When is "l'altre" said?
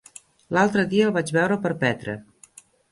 0.57-0.85